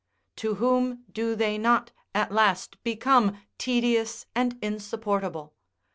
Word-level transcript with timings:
To 0.37 0.55
whom 0.55 1.03
do 1.11 1.35
they 1.35 1.59
not, 1.59 1.91
at 2.15 2.31
last, 2.31 2.81
become 2.83 3.37
tedious 3.59 4.25
and 4.33 4.57
insupportable? 4.59 5.53